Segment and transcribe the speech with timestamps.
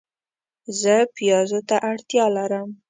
[0.79, 2.69] زه پیازو ته اړتیا لرم